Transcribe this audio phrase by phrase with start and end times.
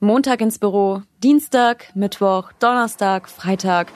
[0.00, 3.88] Montag ins Büro, Dienstag, Mittwoch, Donnerstag, Freitag.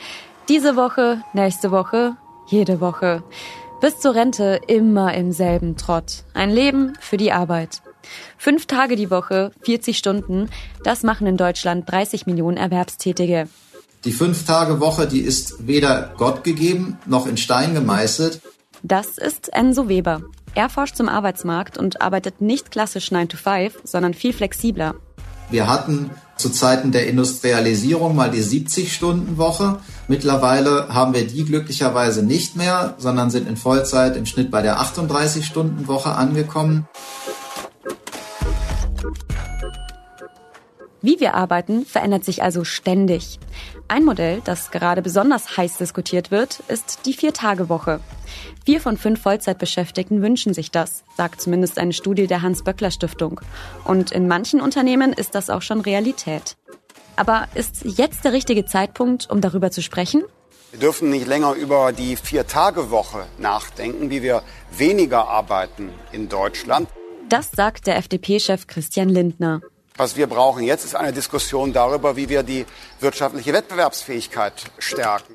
[0.49, 3.23] Diese Woche, nächste Woche, jede Woche.
[3.83, 6.25] Bis zur Rente immer im selben Trott.
[6.33, 7.83] Ein Leben für die Arbeit.
[8.39, 10.49] Fünf Tage die Woche, 40 Stunden,
[10.85, 13.49] das machen in Deutschland 30 Millionen Erwerbstätige.
[14.07, 18.41] Die Fünf-Tage-Woche, die ist weder Gott gegeben noch in Stein gemeißelt.
[18.83, 20.23] Das ist Enzo Weber.
[20.55, 24.95] Er forscht zum Arbeitsmarkt und arbeitet nicht klassisch 9 to 5, sondern viel flexibler.
[25.51, 29.81] Wir hatten zu Zeiten der Industrialisierung mal die 70-Stunden-Woche.
[30.09, 34.79] Mittlerweile haben wir die glücklicherweise nicht mehr, sondern sind in Vollzeit im Schnitt bei der
[34.81, 36.89] 38-Stunden-Woche angekommen.
[41.03, 43.39] Wie wir arbeiten, verändert sich also ständig.
[43.91, 47.99] Ein Modell, das gerade besonders heiß diskutiert wird, ist die Vier-Tage-Woche.
[48.65, 53.41] Vier von fünf Vollzeitbeschäftigten wünschen sich das, sagt zumindest eine Studie der Hans-Böckler-Stiftung.
[53.85, 56.57] Und in manchen Unternehmen ist das auch schon Realität.
[57.17, 60.23] Aber ist jetzt der richtige Zeitpunkt, um darüber zu sprechen?
[60.71, 66.89] Wir dürfen nicht länger über die Vier-Tage-Woche nachdenken, wie wir weniger arbeiten in Deutschland.
[67.29, 69.63] Das sagt der FDP-Chef Christian Lindner.
[70.01, 72.65] Was wir brauchen jetzt ist eine Diskussion darüber, wie wir die
[73.01, 75.35] wirtschaftliche Wettbewerbsfähigkeit stärken.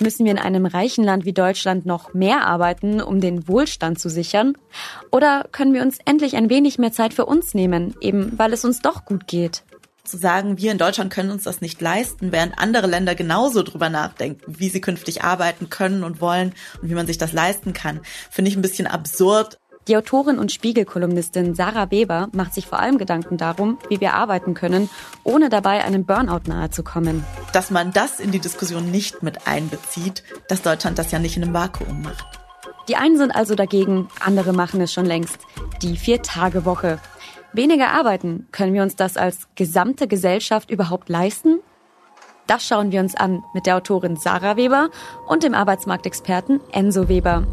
[0.00, 4.10] Müssen wir in einem reichen Land wie Deutschland noch mehr arbeiten, um den Wohlstand zu
[4.10, 4.54] sichern?
[5.12, 8.64] Oder können wir uns endlich ein wenig mehr Zeit für uns nehmen, eben weil es
[8.64, 9.62] uns doch gut geht?
[10.02, 13.90] Zu sagen, wir in Deutschland können uns das nicht leisten, während andere Länder genauso drüber
[13.90, 18.00] nachdenken, wie sie künftig arbeiten können und wollen und wie man sich das leisten kann,
[18.28, 19.58] finde ich ein bisschen absurd.
[19.88, 24.54] Die Autorin und Spiegelkolumnistin Sarah Weber macht sich vor allem Gedanken darum, wie wir arbeiten
[24.54, 24.90] können,
[25.22, 27.24] ohne dabei einem Burnout nahezukommen.
[27.52, 31.44] Dass man das in die Diskussion nicht mit einbezieht, dass Deutschland das ja nicht in
[31.44, 32.26] einem Vakuum macht.
[32.88, 35.38] Die einen sind also dagegen, andere machen es schon längst.
[35.82, 36.98] Die Vier-Tage-Woche.
[37.52, 41.60] Weniger arbeiten, können wir uns das als gesamte Gesellschaft überhaupt leisten?
[42.48, 44.90] Das schauen wir uns an mit der Autorin Sarah Weber
[45.28, 47.46] und dem Arbeitsmarktexperten Enzo Weber.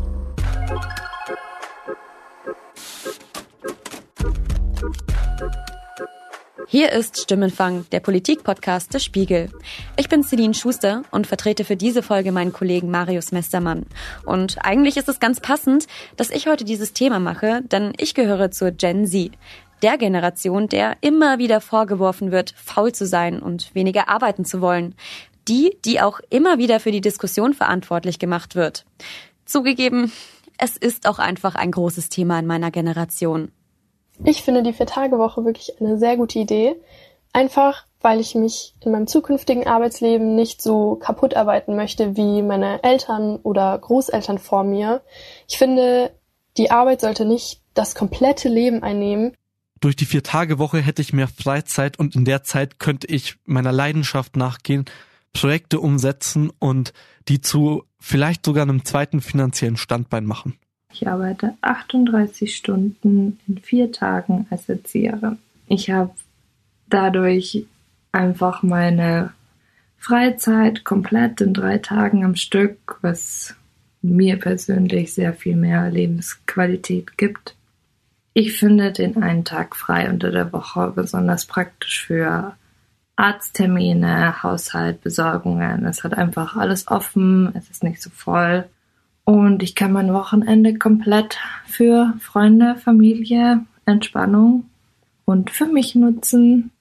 [6.74, 9.52] Hier ist Stimmenfang, der Politikpodcast des Spiegel.
[9.96, 13.86] Ich bin Celine Schuster und vertrete für diese Folge meinen Kollegen Marius Mestermann.
[14.26, 15.86] Und eigentlich ist es ganz passend,
[16.18, 19.34] dass ich heute dieses Thema mache, denn ich gehöre zur Gen Z,
[19.84, 24.96] der Generation, der immer wieder vorgeworfen wird, faul zu sein und weniger arbeiten zu wollen.
[25.48, 28.84] Die, die auch immer wieder für die Diskussion verantwortlich gemacht wird.
[29.46, 30.12] Zugegeben,
[30.58, 33.52] es ist auch einfach ein großes Thema in meiner Generation.
[34.26, 36.76] Ich finde die Vier-Tage-Woche wirklich eine sehr gute Idee.
[37.34, 42.84] Einfach, weil ich mich in meinem zukünftigen Arbeitsleben nicht so kaputt arbeiten möchte wie meine
[42.84, 45.02] Eltern oder Großeltern vor mir.
[45.50, 46.12] Ich finde,
[46.58, 49.36] die Arbeit sollte nicht das komplette Leben einnehmen.
[49.82, 54.38] Durch die Vier-Tage-Woche hätte ich mehr Freizeit und in der Zeit könnte ich meiner Leidenschaft
[54.38, 54.86] nachgehen,
[55.34, 56.94] Projekte umsetzen und
[57.28, 60.58] die zu vielleicht sogar einem zweiten finanziellen Standbein machen.
[60.94, 65.40] Ich arbeite 38 Stunden in vier Tagen als Erzieherin.
[65.68, 66.12] Ich habe
[66.88, 67.66] dadurch
[68.12, 69.34] einfach meine
[69.98, 73.56] Freizeit komplett in drei Tagen am Stück, was
[74.04, 77.56] mir persönlich sehr viel mehr Lebensqualität gibt.
[78.34, 82.56] Ich finde den einen Tag frei unter der Woche besonders praktisch für
[83.16, 85.86] Arzttermine, Haushalt, Besorgungen.
[85.86, 88.66] Es hat einfach alles offen, es ist nicht so voll.
[89.26, 94.66] Und ich kann mein Wochenende komplett für Freunde, Familie, Entspannung
[95.26, 96.72] und für mich nutzen.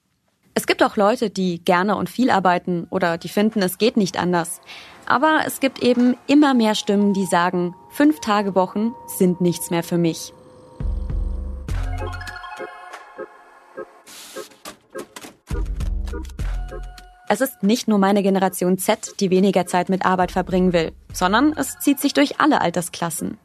[0.55, 4.19] Es gibt auch Leute, die gerne und viel arbeiten oder die finden, es geht nicht
[4.19, 4.61] anders.
[5.07, 9.83] Aber es gibt eben immer mehr Stimmen, die sagen, fünf Tage Wochen sind nichts mehr
[9.83, 10.33] für mich.
[17.33, 21.55] Es ist nicht nur meine Generation Z, die weniger Zeit mit Arbeit verbringen will, sondern
[21.57, 23.39] es zieht sich durch alle Altersklassen.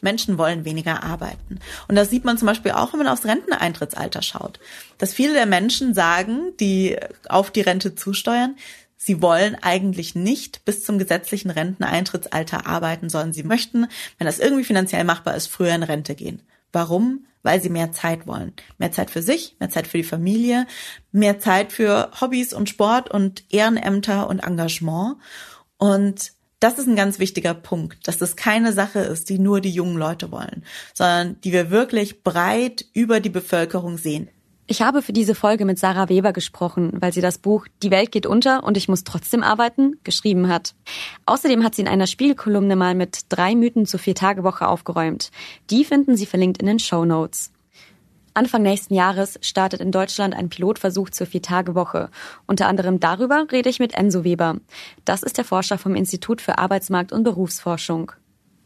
[0.00, 1.58] Menschen wollen weniger arbeiten.
[1.86, 4.60] Und das sieht man zum Beispiel auch, wenn man aufs Renteneintrittsalter schaut.
[4.96, 6.96] Dass viele der Menschen sagen, die
[7.28, 8.56] auf die Rente zusteuern,
[8.96, 14.64] sie wollen eigentlich nicht bis zum gesetzlichen Renteneintrittsalter arbeiten, sondern sie möchten, wenn das irgendwie
[14.64, 16.40] finanziell machbar ist, früher in Rente gehen.
[16.72, 17.26] Warum?
[17.44, 18.52] Weil sie mehr Zeit wollen.
[18.78, 20.66] Mehr Zeit für sich, mehr Zeit für die Familie,
[21.12, 25.18] mehr Zeit für Hobbys und Sport und Ehrenämter und Engagement.
[25.76, 29.70] Und das ist ein ganz wichtiger Punkt, dass das keine Sache ist, die nur die
[29.70, 30.64] jungen Leute wollen,
[30.94, 34.30] sondern die wir wirklich breit über die Bevölkerung sehen.
[34.66, 38.10] Ich habe für diese Folge mit Sarah Weber gesprochen, weil sie das Buch Die Welt
[38.10, 40.74] geht unter und ich muss trotzdem arbeiten geschrieben hat.
[41.26, 45.30] Außerdem hat sie in einer Spielkolumne mal mit drei Mythen zur Viertagewoche aufgeräumt.
[45.68, 47.50] Die finden Sie verlinkt in den Show Notes.
[48.32, 52.08] Anfang nächsten Jahres startet in Deutschland ein Pilotversuch zur Viertagewoche.
[52.46, 54.56] Unter anderem darüber rede ich mit Enzo Weber.
[55.04, 58.12] Das ist der Forscher vom Institut für Arbeitsmarkt und Berufsforschung.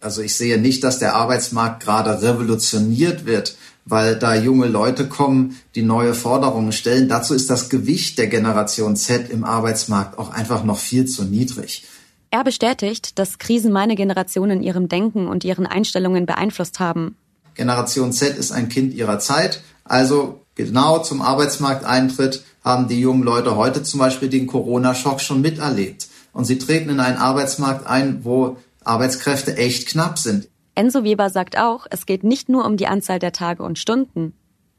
[0.01, 3.57] Also ich sehe nicht, dass der Arbeitsmarkt gerade revolutioniert wird,
[3.89, 7.09] weil da junge Leute kommen, die neue Forderungen stellen.
[7.09, 11.85] Dazu ist das Gewicht der Generation Z im Arbeitsmarkt auch einfach noch viel zu niedrig.
[12.31, 17.17] Er bestätigt, dass Krisen meine Generation in ihrem Denken und ihren Einstellungen beeinflusst haben.
[17.55, 23.57] Generation Z ist ein Kind ihrer Zeit, also genau zum Arbeitsmarkteintritt haben die jungen Leute
[23.57, 26.09] heute zum Beispiel den Corona-Schock schon miterlebt.
[26.33, 30.49] Und sie treten in einen Arbeitsmarkt ein, wo Arbeitskräfte echt knapp sind.
[30.79, 34.33] Enzo Weber sagt auch, es geht nicht nur um die Anzahl der Tage und Stunden.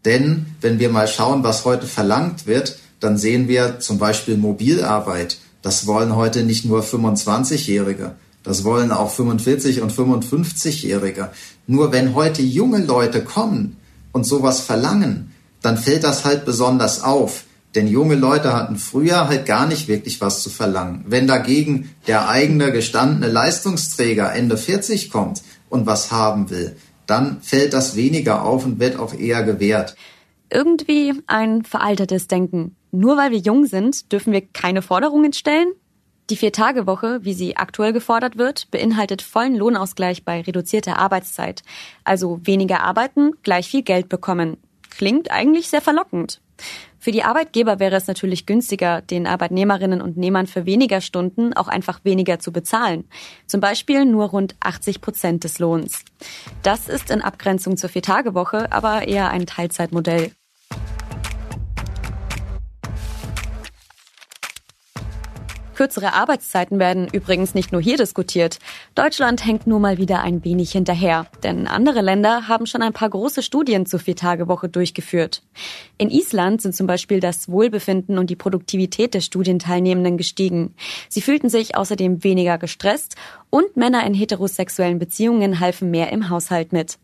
[0.06, 5.40] Denn wenn wir mal schauen, was heute verlangt wird, dann sehen wir zum Beispiel Mobilarbeit.
[5.62, 11.32] Das wollen heute nicht nur 25-Jährige, das wollen auch 45 und 55-Jährige.
[11.68, 13.76] Nur wenn heute junge Leute kommen
[14.14, 17.44] und sowas verlangen, dann fällt das halt besonders auf.
[17.76, 21.04] Denn junge Leute hatten früher halt gar nicht wirklich was zu verlangen.
[21.08, 26.76] Wenn dagegen der eigene gestandene Leistungsträger Ende 40 kommt, und was haben will,
[27.06, 29.96] dann fällt das weniger auf und wird auch eher gewährt.
[30.52, 32.76] Irgendwie ein veraltertes Denken.
[32.92, 35.72] Nur weil wir jung sind, dürfen wir keine Forderungen stellen?
[36.30, 41.64] Die Vier-Tage-Woche, wie sie aktuell gefordert wird, beinhaltet vollen Lohnausgleich bei reduzierter Arbeitszeit.
[42.04, 44.58] Also weniger arbeiten, gleich viel Geld bekommen.
[44.92, 46.42] Klingt eigentlich sehr verlockend.
[47.00, 51.68] Für die Arbeitgeber wäre es natürlich günstiger, den Arbeitnehmerinnen und Nehmern für weniger Stunden auch
[51.68, 53.06] einfach weniger zu bezahlen.
[53.48, 56.04] Zum Beispiel nur rund 80 Prozent des Lohns.
[56.62, 60.32] Das ist in Abgrenzung zur Viertagewoche aber eher ein Teilzeitmodell.
[65.80, 68.60] Kürzere Arbeitszeiten werden übrigens nicht nur hier diskutiert.
[68.96, 73.10] Deutschland hängt nur mal wieder ein wenig hinterher, denn andere Länder haben schon ein paar
[73.10, 75.42] große Studien zur Viertagewoche durchgeführt.
[75.98, 80.76] In Island sind zum Beispiel das Wohlbefinden und die Produktivität der Studienteilnehmenden gestiegen.
[81.08, 83.16] Sie fühlten sich außerdem weniger gestresst
[83.50, 86.98] und Männer in heterosexuellen Beziehungen halfen mehr im Haushalt mit.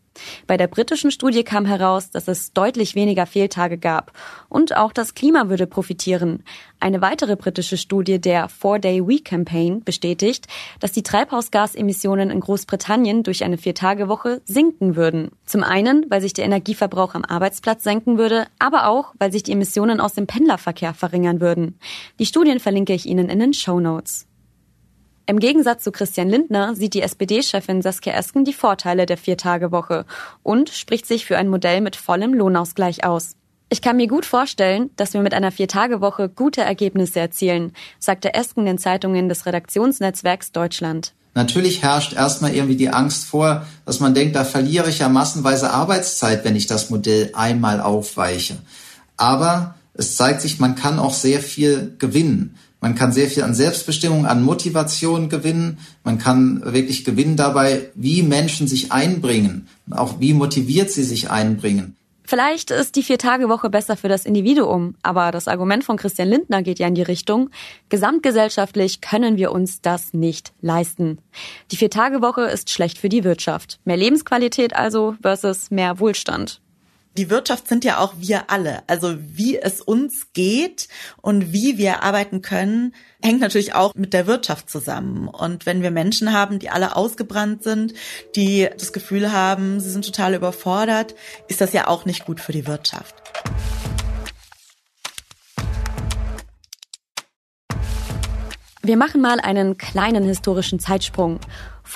[0.46, 4.12] Bei der britischen Studie kam heraus, dass es deutlich weniger Fehltage gab
[4.48, 6.42] und auch das Klima würde profitieren.
[6.78, 10.46] Eine weitere britische Studie der Four-Day-Week Campaign bestätigt,
[10.80, 15.30] dass die Treibhausgasemissionen in Großbritannien durch eine Viertagewoche sinken würden.
[15.44, 19.52] Zum einen, weil sich der Energieverbrauch am Arbeitsplatz senken würde, aber auch, weil sich die
[19.52, 21.78] Emissionen aus dem Pendlerverkehr verringern würden.
[22.18, 24.26] Die Studien verlinke ich Ihnen in den Show Notes.
[25.28, 30.06] Im Gegensatz zu Christian Lindner sieht die SPD-Chefin Saskia Esken die Vorteile der Viertagewoche
[30.44, 33.32] und spricht sich für ein Modell mit vollem Lohnausgleich aus.
[33.68, 38.66] Ich kann mir gut vorstellen, dass wir mit einer Viertagewoche gute Ergebnisse erzielen, sagte Esken
[38.66, 41.12] den Zeitungen des Redaktionsnetzwerks Deutschland.
[41.34, 45.72] Natürlich herrscht erstmal irgendwie die Angst vor, dass man denkt, da verliere ich ja massenweise
[45.72, 48.58] Arbeitszeit, wenn ich das Modell einmal aufweiche.
[49.16, 52.56] Aber es zeigt sich, man kann auch sehr viel gewinnen.
[52.86, 55.78] Man kann sehr viel an Selbstbestimmung, an Motivation gewinnen.
[56.04, 61.96] Man kann wirklich gewinnen dabei, wie Menschen sich einbringen, auch wie motiviert sie sich einbringen.
[62.22, 66.78] Vielleicht ist die Vier-Tage-Woche besser für das Individuum, aber das Argument von Christian Lindner geht
[66.78, 67.50] ja in die Richtung,
[67.88, 71.18] gesamtgesellschaftlich können wir uns das nicht leisten.
[71.72, 73.80] Die Vier-Tage-Woche ist schlecht für die Wirtschaft.
[73.84, 76.60] Mehr Lebensqualität also versus mehr Wohlstand
[77.16, 78.82] die Wirtschaft sind ja auch wir alle.
[78.86, 80.88] Also wie es uns geht
[81.22, 85.28] und wie wir arbeiten können, hängt natürlich auch mit der Wirtschaft zusammen.
[85.28, 87.94] Und wenn wir Menschen haben, die alle ausgebrannt sind,
[88.34, 91.14] die das Gefühl haben, sie sind total überfordert,
[91.48, 93.14] ist das ja auch nicht gut für die Wirtschaft.
[98.82, 101.40] Wir machen mal einen kleinen historischen Zeitsprung.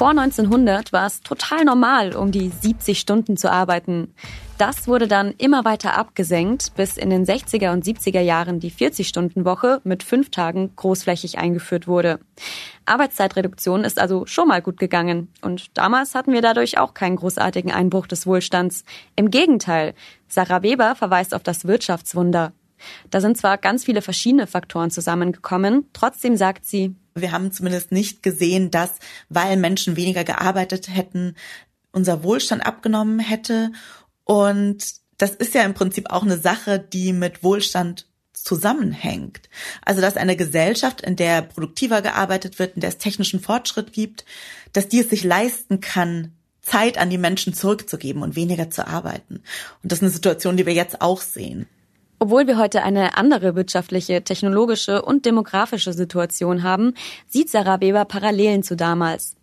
[0.00, 4.14] Vor 1900 war es total normal, um die 70 Stunden zu arbeiten.
[4.56, 9.82] Das wurde dann immer weiter abgesenkt, bis in den 60er und 70er Jahren die 40-Stunden-Woche
[9.84, 12.18] mit fünf Tagen großflächig eingeführt wurde.
[12.86, 15.28] Arbeitszeitreduktion ist also schon mal gut gegangen.
[15.42, 18.84] Und damals hatten wir dadurch auch keinen großartigen Einbruch des Wohlstands.
[19.16, 19.92] Im Gegenteil,
[20.28, 22.54] Sarah Weber verweist auf das Wirtschaftswunder.
[23.10, 28.22] Da sind zwar ganz viele verschiedene Faktoren zusammengekommen, trotzdem sagt sie, wir haben zumindest nicht
[28.22, 28.90] gesehen, dass,
[29.28, 31.34] weil Menschen weniger gearbeitet hätten,
[31.92, 33.72] unser Wohlstand abgenommen hätte.
[34.24, 34.84] Und
[35.18, 39.48] das ist ja im Prinzip auch eine Sache, die mit Wohlstand zusammenhängt.
[39.84, 44.24] Also dass eine Gesellschaft, in der produktiver gearbeitet wird, in der es technischen Fortschritt gibt,
[44.72, 49.42] dass die es sich leisten kann, Zeit an die Menschen zurückzugeben und weniger zu arbeiten.
[49.82, 51.66] Und das ist eine Situation, die wir jetzt auch sehen.
[52.22, 56.92] Obwohl wir heute eine andere wirtschaftliche, technologische und demografische Situation haben,
[57.26, 59.36] sieht Sarah Weber Parallelen zu damals.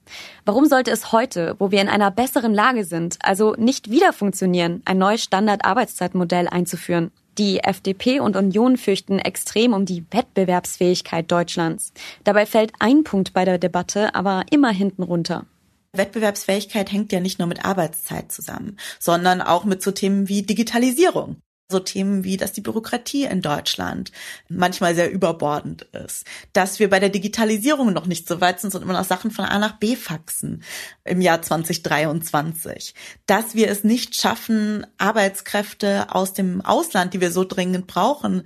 [0.45, 4.83] Warum sollte es heute, wo wir in einer besseren Lage sind, also nicht wieder funktionieren,
[4.85, 7.09] ein neues Standard-Arbeitszeitmodell einzuführen?
[7.39, 11.93] Die FDP und Union fürchten extrem um die Wettbewerbsfähigkeit Deutschlands.
[12.25, 15.47] Dabei fällt ein Punkt bei der Debatte aber immer hinten runter.
[15.93, 21.37] Wettbewerbsfähigkeit hängt ja nicht nur mit Arbeitszeit zusammen, sondern auch mit so Themen wie Digitalisierung.
[21.69, 24.13] So Themen wie, dass die Bürokratie in Deutschland
[24.47, 28.83] manchmal sehr überbordend ist, dass wir bei der Digitalisierung noch nicht so weit sind und
[28.83, 30.63] immer noch Sachen von A nach B faxen
[31.03, 32.95] im Jahr 2023,
[33.25, 38.43] dass wir es nicht schaffen, Arbeitskräfte aus dem Ausland, die wir so dringend brauchen,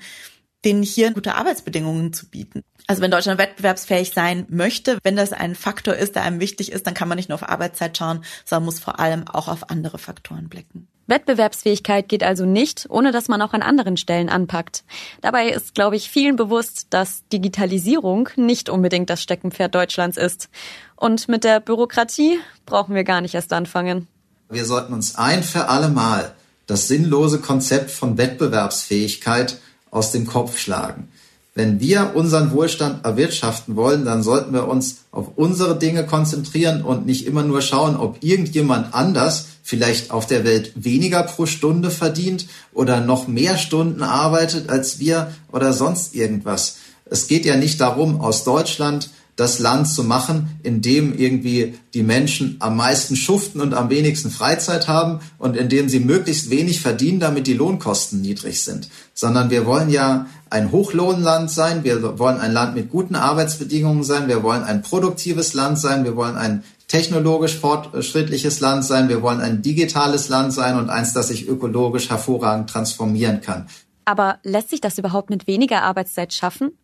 [0.66, 2.64] denen hier gute Arbeitsbedingungen zu bieten.
[2.88, 6.88] Also wenn Deutschland wettbewerbsfähig sein möchte, wenn das ein Faktor ist, der einem wichtig ist,
[6.88, 10.00] dann kann man nicht nur auf Arbeitszeit schauen, sondern muss vor allem auch auf andere
[10.00, 10.88] Faktoren blicken.
[11.08, 14.84] Wettbewerbsfähigkeit geht also nicht, ohne dass man auch an anderen Stellen anpackt.
[15.22, 20.50] Dabei ist, glaube ich, vielen bewusst, dass Digitalisierung nicht unbedingt das Steckenpferd Deutschlands ist.
[20.96, 24.08] Und mit der Bürokratie brauchen wir gar nicht erst anfangen.
[24.50, 26.36] Wir sollten uns ein für alle Mal
[26.68, 29.58] das sinnlose Konzept von Wettbewerbsfähigkeit
[29.90, 31.10] aus dem Kopf schlagen.
[31.54, 37.06] Wenn wir unseren Wohlstand erwirtschaften wollen, dann sollten wir uns auf unsere Dinge konzentrieren und
[37.06, 42.48] nicht immer nur schauen, ob irgendjemand anders vielleicht auf der Welt weniger pro Stunde verdient
[42.74, 46.78] oder noch mehr Stunden arbeitet als wir oder sonst irgendwas.
[47.06, 52.04] Es geht ja nicht darum, aus Deutschland das Land zu machen, in dem irgendwie die
[52.04, 56.80] Menschen am meisten schuften und am wenigsten Freizeit haben und in dem sie möglichst wenig
[56.80, 58.90] verdienen, damit die Lohnkosten niedrig sind.
[59.14, 64.28] Sondern wir wollen ja ein Hochlohnland sein, wir wollen ein Land mit guten Arbeitsbedingungen sein,
[64.28, 69.40] wir wollen ein produktives Land sein, wir wollen ein technologisch fortschrittliches Land sein, wir wollen
[69.40, 73.68] ein digitales Land sein und eins, das sich ökologisch hervorragend transformieren kann.
[74.04, 76.78] Aber lässt sich das überhaupt mit weniger Arbeitszeit schaffen?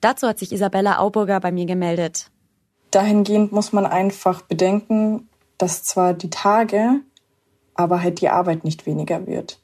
[0.00, 2.26] Dazu hat sich Isabella Auburger bei mir gemeldet.
[2.90, 7.00] Dahingehend muss man einfach bedenken, dass zwar die Tage,
[7.74, 9.60] aber halt die Arbeit nicht weniger wird.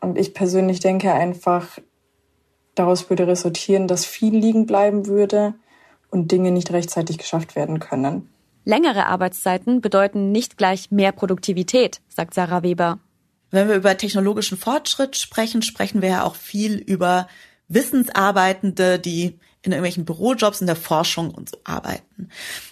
[0.00, 1.78] Und ich persönlich denke einfach,
[2.76, 5.54] daraus würde resultieren, dass viel liegen bleiben würde
[6.10, 8.30] und Dinge nicht rechtzeitig geschafft werden können.
[8.64, 12.98] Längere Arbeitszeiten bedeuten nicht gleich mehr Produktivität, sagt Sarah Weber.
[13.50, 17.28] Wenn wir über technologischen Fortschritt sprechen, sprechen wir ja auch viel über
[17.68, 22.28] Wissensarbeitende, die in irgendwelchen Bürojobs in der Forschung und so arbeiten.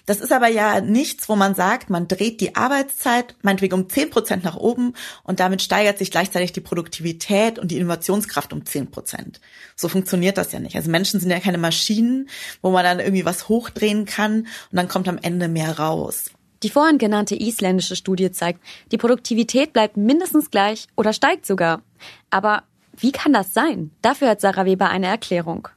[0.07, 4.11] Das ist aber ja nichts, wo man sagt, man dreht die Arbeitszeit meinetwegen um zehn
[4.11, 8.91] Prozent nach oben und damit steigert sich gleichzeitig die Produktivität und die Innovationskraft um zehn
[8.91, 9.41] Prozent.
[9.77, 10.77] So funktioniert das ja nicht.
[10.77, 12.29] Also Menschen sind ja keine Maschinen,
[12.63, 16.31] wo man dann irgendwie was hochdrehen kann und dann kommt am Ende mehr raus.
[16.63, 18.61] Die vorhin genannte isländische Studie zeigt,
[18.91, 21.83] die Produktivität bleibt mindestens gleich oder steigt sogar.
[22.31, 22.63] Aber
[22.97, 23.91] wie kann das sein?
[24.01, 25.69] Dafür hat Sarah Weber eine Erklärung.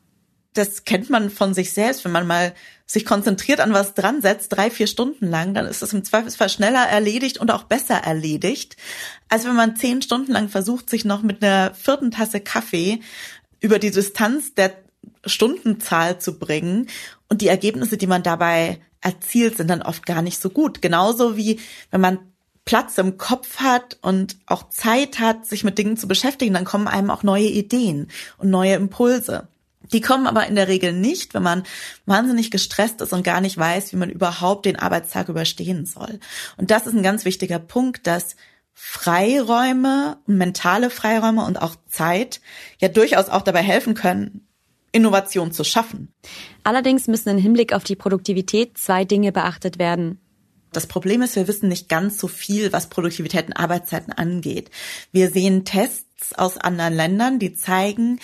[0.57, 2.53] Das kennt man von sich selbst, wenn man mal
[2.85, 6.49] sich konzentriert an was dran setzt, drei, vier Stunden lang, dann ist es im Zweifelsfall
[6.49, 8.77] schneller erledigt und auch besser erledigt,
[9.27, 13.01] als wenn man zehn Stunden lang versucht, sich noch mit einer vierten Tasse Kaffee
[13.59, 14.73] über die Distanz der
[15.25, 16.87] Stundenzahl zu bringen
[17.27, 20.81] und die Ergebnisse, die man dabei erzielt, sind dann oft gar nicht so gut.
[20.81, 21.59] Genauso wie
[21.91, 22.19] wenn man
[22.63, 26.87] Platz im Kopf hat und auch Zeit hat, sich mit Dingen zu beschäftigen, dann kommen
[26.87, 29.47] einem auch neue Ideen und neue Impulse.
[29.91, 31.63] Die kommen aber in der Regel nicht, wenn man
[32.05, 36.19] wahnsinnig gestresst ist und gar nicht weiß, wie man überhaupt den Arbeitstag überstehen soll.
[36.57, 38.35] Und das ist ein ganz wichtiger Punkt, dass
[38.73, 42.41] Freiräume, mentale Freiräume und auch Zeit
[42.79, 44.47] ja durchaus auch dabei helfen können,
[44.91, 46.13] Innovation zu schaffen.
[46.63, 50.19] Allerdings müssen im Hinblick auf die Produktivität zwei Dinge beachtet werden.
[50.73, 54.69] Das Problem ist, wir wissen nicht ganz so viel, was Produktivität und Arbeitszeiten angeht.
[55.11, 58.19] Wir sehen Tests aus anderen Ländern, die zeigen,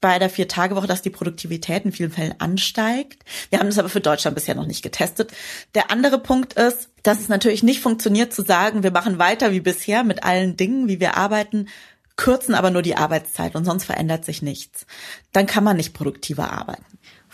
[0.00, 3.22] bei der Vier-Tage-Woche, dass die Produktivität in vielen Fällen ansteigt.
[3.50, 5.32] Wir haben das aber für Deutschland bisher noch nicht getestet.
[5.74, 9.60] Der andere Punkt ist, dass es natürlich nicht funktioniert zu sagen, wir machen weiter wie
[9.60, 11.68] bisher mit allen Dingen, wie wir arbeiten,
[12.16, 14.86] kürzen aber nur die Arbeitszeit und sonst verändert sich nichts.
[15.32, 16.84] Dann kann man nicht produktiver arbeiten.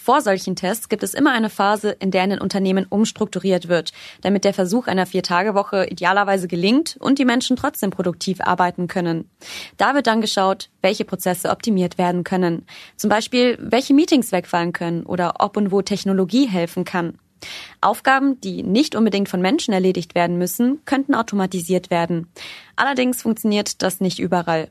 [0.06, 3.92] Vor solchen Tests gibt es immer eine Phase, in der in den Unternehmen umstrukturiert wird,
[4.20, 9.28] damit der Versuch einer Vier-Tage-Woche idealerweise gelingt und die Menschen trotzdem produktiv arbeiten können.
[9.78, 12.66] Da wird dann geschaut, welche Prozesse optimiert werden können.
[12.94, 17.18] Zum Beispiel, welche Meetings wegfallen können oder ob und wo Technologie helfen kann.
[17.80, 22.28] Aufgaben, die nicht unbedingt von Menschen erledigt werden müssen, könnten automatisiert werden.
[22.76, 24.68] Allerdings funktioniert das nicht überall.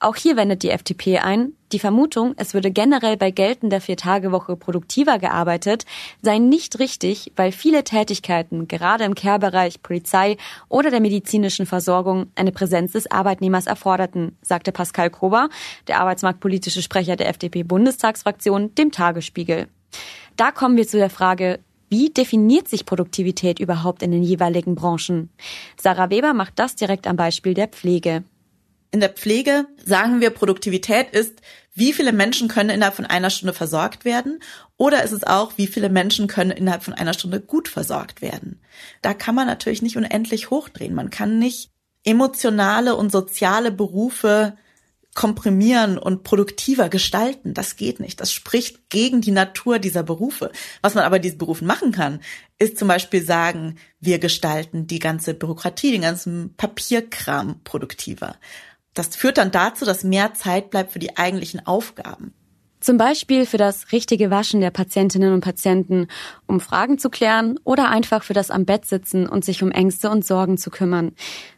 [0.00, 5.18] Auch hier wendet die FDP ein, die Vermutung, es würde generell bei geltender Viertagewoche produktiver
[5.18, 5.86] gearbeitet,
[6.22, 10.36] sei nicht richtig, weil viele Tätigkeiten, gerade im Care-Bereich, Polizei
[10.68, 15.48] oder der medizinischen Versorgung, eine Präsenz des Arbeitnehmers erforderten, sagte Pascal Kober,
[15.88, 19.66] der arbeitsmarktpolitische Sprecher der FDP-Bundestagsfraktion, dem Tagesspiegel.
[20.36, 21.58] Da kommen wir zu der Frage,
[21.90, 25.30] Wie definiert sich Produktivität überhaupt in den jeweiligen Branchen?
[25.80, 28.24] Sarah Weber macht das direkt am Beispiel der Pflege.
[28.90, 31.40] In der Pflege sagen wir, Produktivität ist,
[31.74, 34.40] wie viele Menschen können innerhalb von einer Stunde versorgt werden
[34.76, 38.60] oder ist es auch, wie viele Menschen können innerhalb von einer Stunde gut versorgt werden.
[39.02, 40.94] Da kann man natürlich nicht unendlich hochdrehen.
[40.94, 41.70] Man kann nicht
[42.04, 44.56] emotionale und soziale Berufe
[45.14, 47.52] komprimieren und produktiver gestalten.
[47.52, 48.20] Das geht nicht.
[48.20, 50.52] Das spricht gegen die Natur dieser Berufe.
[50.80, 52.20] Was man aber diesen Berufen machen kann,
[52.58, 58.36] ist zum Beispiel sagen, wir gestalten die ganze Bürokratie, den ganzen Papierkram produktiver.
[58.98, 62.34] Das führt dann dazu, dass mehr Zeit bleibt für die eigentlichen Aufgaben.
[62.80, 66.08] Zum Beispiel für das richtige Waschen der Patientinnen und Patienten,
[66.48, 70.10] um Fragen zu klären oder einfach für das am Bett sitzen und sich um Ängste
[70.10, 71.12] und Sorgen zu kümmern.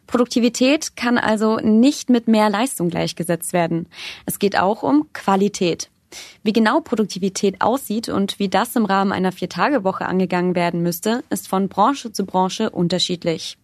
[0.05, 3.89] Produktivität kann also nicht mit mehr Leistung gleichgesetzt werden.
[4.27, 5.89] Es geht auch um Qualität.
[6.43, 11.47] Wie genau Produktivität aussieht und wie das im Rahmen einer Viertagewoche angegangen werden müsste, ist
[11.47, 13.57] von Branche zu Branche unterschiedlich.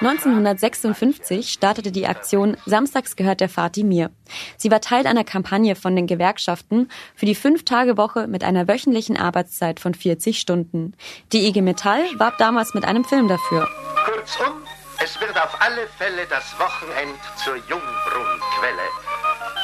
[0.00, 4.10] 1956 startete die Aktion Samstags gehört der Vati mir.
[4.58, 9.80] Sie war Teil einer Kampagne von den Gewerkschaften für die Fünf-Tage-Woche mit einer wöchentlichen Arbeitszeit
[9.80, 10.94] von 40 Stunden.
[11.32, 13.68] Die IG Metall warb damals mit einem Film dafür.
[14.04, 14.62] Kurzum,
[15.02, 18.88] es wird auf alle Fälle das Wochenend zur Jungbrunnquelle.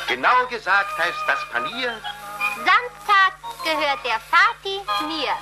[0.09, 1.93] Genau gesagt heißt das Panier.
[2.65, 3.33] Samstag
[3.65, 5.33] gehört der Vati mir.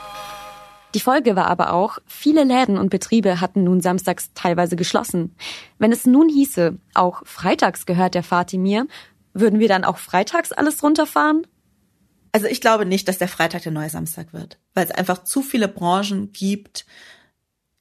[0.95, 5.37] Die Folge war aber auch, viele Läden und Betriebe hatten nun samstags teilweise geschlossen.
[5.79, 8.87] Wenn es nun hieße, auch freitags gehört der Vati mir,
[9.33, 11.47] würden wir dann auch freitags alles runterfahren?
[12.33, 15.43] Also ich glaube nicht, dass der Freitag der neue Samstag wird, weil es einfach zu
[15.43, 16.87] viele Branchen gibt,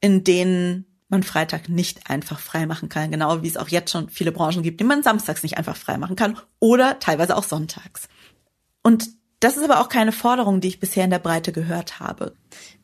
[0.00, 4.08] in denen man Freitag nicht einfach frei machen kann, genau wie es auch jetzt schon
[4.08, 8.08] viele Branchen gibt, die man samstags nicht einfach frei machen kann oder teilweise auch sonntags.
[8.82, 9.08] Und
[9.40, 12.34] das ist aber auch keine Forderung, die ich bisher in der Breite gehört habe.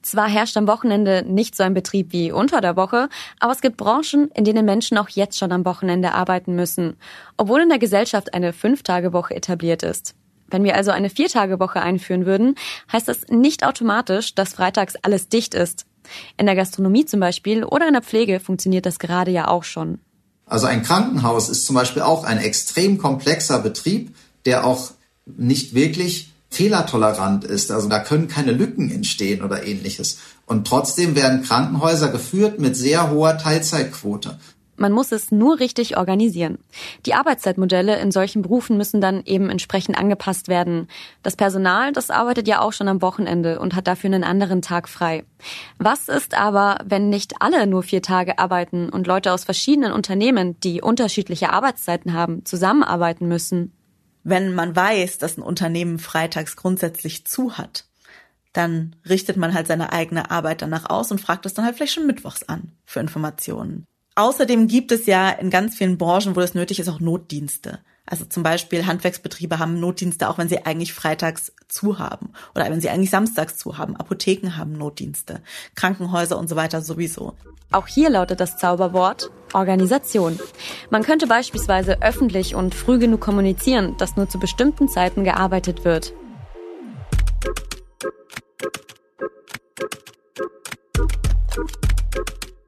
[0.02, 3.08] Zwar herrscht am Wochenende nicht so ein Betrieb wie unter der Woche,
[3.40, 6.96] aber es gibt Branchen, in denen Menschen auch jetzt schon am Wochenende arbeiten müssen,
[7.36, 10.14] obwohl in der Gesellschaft eine Fünf-Tage-Woche etabliert ist.
[10.48, 12.54] Wenn wir also eine Vier-Tage-Woche einführen würden,
[12.92, 15.86] heißt das nicht automatisch, dass freitags alles dicht ist.
[16.36, 19.98] In der Gastronomie zum Beispiel oder in der Pflege funktioniert das gerade ja auch schon.
[20.46, 24.14] Also ein Krankenhaus ist zum Beispiel auch ein extrem komplexer Betrieb,
[24.44, 24.92] der auch
[25.26, 27.70] nicht wirklich fehlertolerant ist.
[27.70, 30.18] Also da können keine Lücken entstehen oder ähnliches.
[30.46, 34.38] Und trotzdem werden Krankenhäuser geführt mit sehr hoher Teilzeitquote.
[34.78, 36.58] Man muss es nur richtig organisieren.
[37.06, 40.88] Die Arbeitszeitmodelle in solchen Berufen müssen dann eben entsprechend angepasst werden.
[41.22, 44.88] Das Personal, das arbeitet ja auch schon am Wochenende und hat dafür einen anderen Tag
[44.88, 45.24] frei.
[45.78, 50.60] Was ist aber, wenn nicht alle nur vier Tage arbeiten und Leute aus verschiedenen Unternehmen,
[50.60, 53.72] die unterschiedliche Arbeitszeiten haben, zusammenarbeiten müssen?
[54.28, 57.84] Wenn man weiß, dass ein Unternehmen freitags grundsätzlich zu hat,
[58.52, 61.94] dann richtet man halt seine eigene Arbeit danach aus und fragt es dann halt vielleicht
[61.94, 63.84] schon mittwochs an für Informationen.
[64.16, 67.78] Außerdem gibt es ja in ganz vielen Branchen, wo das nötig ist, auch Notdienste.
[68.04, 72.80] Also zum Beispiel Handwerksbetriebe haben Notdienste, auch wenn sie eigentlich freitags zu haben oder wenn
[72.80, 73.94] sie eigentlich samstags zu haben.
[73.96, 75.40] Apotheken haben Notdienste,
[75.76, 77.34] Krankenhäuser und so weiter sowieso.
[77.70, 80.38] Auch hier lautet das Zauberwort Organisation.
[80.90, 86.12] Man könnte beispielsweise öffentlich und früh genug kommunizieren, dass nur zu bestimmten Zeiten gearbeitet wird.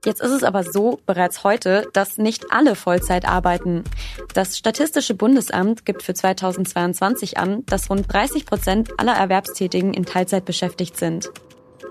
[0.05, 3.85] Jetzt ist es aber so bereits heute, dass nicht alle Vollzeit arbeiten.
[4.33, 10.47] Das Statistische Bundesamt gibt für 2022 an, dass rund 30 Prozent aller Erwerbstätigen in Teilzeit
[10.47, 11.31] beschäftigt sind.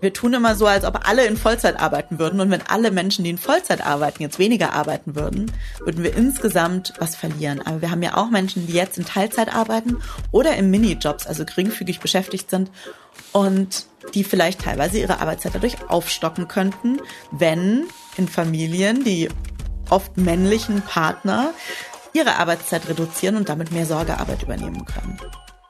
[0.02, 2.40] Wir tun immer so, als ob alle in Vollzeit arbeiten würden.
[2.40, 6.94] Und wenn alle Menschen, die in Vollzeit arbeiten, jetzt weniger arbeiten würden, würden wir insgesamt
[7.00, 7.62] was verlieren.
[7.66, 9.98] Aber wir haben ja auch Menschen, die jetzt in Teilzeit arbeiten
[10.32, 12.70] oder in Minijobs, also geringfügig beschäftigt sind
[13.32, 17.86] und die vielleicht teilweise ihre Arbeitszeit dadurch aufstocken könnten, wenn
[18.18, 19.30] in Familien die
[19.90, 21.54] oft männlichen Partner
[22.14, 25.20] ihre Arbeitszeit reduzieren und damit mehr Sorgearbeit übernehmen können.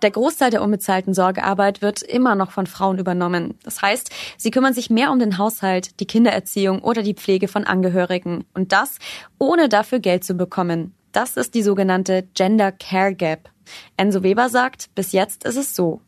[0.04, 3.56] Der Großteil der unbezahlten Sorgearbeit wird immer noch von Frauen übernommen.
[3.64, 7.64] Das heißt, sie kümmern sich mehr um den Haushalt, die Kindererziehung oder die Pflege von
[7.64, 8.46] Angehörigen.
[8.54, 8.98] Und das,
[9.40, 10.94] ohne dafür Geld zu bekommen.
[11.12, 13.50] Das ist die sogenannte Gender Care Gap.
[13.98, 16.02] Enzo Weber sagt, bis jetzt ist es so.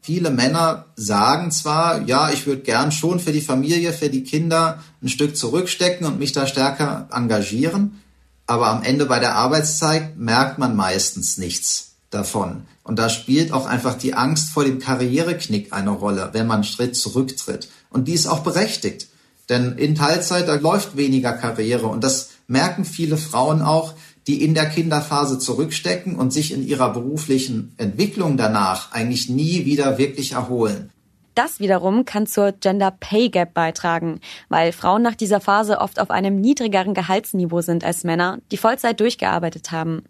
[0.00, 4.82] Viele Männer sagen zwar, ja, ich würde gern schon für die Familie, für die Kinder
[5.02, 8.02] ein Stück zurückstecken und mich da stärker engagieren,
[8.46, 11.85] aber am Ende bei der Arbeitszeit merkt man meistens nichts.
[12.10, 12.62] Davon.
[12.82, 16.64] Und da spielt auch einfach die Angst vor dem Karriereknick eine Rolle, wenn man einen
[16.64, 17.68] Schritt zurücktritt.
[17.90, 19.08] Und die ist auch berechtigt.
[19.48, 21.86] Denn in Teilzeit, da läuft weniger Karriere.
[21.86, 23.94] Und das merken viele Frauen auch,
[24.26, 29.98] die in der Kinderphase zurückstecken und sich in ihrer beruflichen Entwicklung danach eigentlich nie wieder
[29.98, 30.90] wirklich erholen.
[31.36, 36.10] Das wiederum kann zur Gender Pay Gap beitragen, weil Frauen nach dieser Phase oft auf
[36.10, 40.04] einem niedrigeren Gehaltsniveau sind als Männer, die Vollzeit durchgearbeitet haben.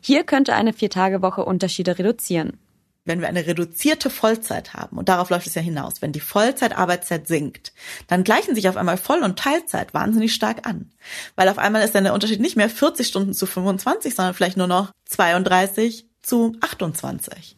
[0.00, 2.58] Hier könnte eine Viertagewoche Unterschiede reduzieren.
[3.04, 7.28] Wenn wir eine reduzierte Vollzeit haben, und darauf läuft es ja hinaus, wenn die Vollzeitarbeitszeit
[7.28, 7.74] sinkt,
[8.06, 10.90] dann gleichen sich auf einmal Voll- und Teilzeit wahnsinnig stark an.
[11.36, 14.56] Weil auf einmal ist dann der Unterschied nicht mehr 40 Stunden zu 25, sondern vielleicht
[14.56, 17.56] nur noch 32 zu 28.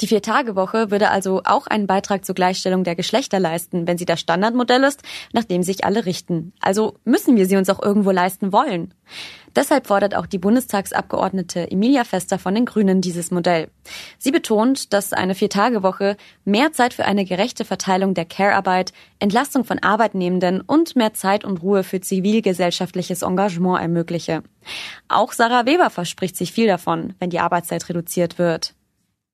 [0.00, 4.20] Die Vier-Tage-Woche würde also auch einen Beitrag zur Gleichstellung der Geschlechter leisten, wenn sie das
[4.20, 6.52] Standardmodell ist, nach dem sich alle richten.
[6.60, 8.94] Also müssen wir sie uns auch irgendwo leisten wollen.
[9.56, 13.70] Deshalb fordert auch die Bundestagsabgeordnete Emilia Fester von den Grünen dieses Modell.
[14.18, 19.80] Sie betont, dass eine Vier-Tage-Woche mehr Zeit für eine gerechte Verteilung der Care-Arbeit, Entlastung von
[19.80, 24.44] Arbeitnehmenden und mehr Zeit und Ruhe für zivilgesellschaftliches Engagement ermögliche.
[25.08, 28.74] Auch Sarah Weber verspricht sich viel davon, wenn die Arbeitszeit reduziert wird